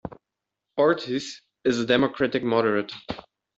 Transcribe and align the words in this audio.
Ortiz 0.79 1.43
is 1.63 1.79
a 1.79 1.85
Democratic 1.85 2.41
moderate. 2.41 2.91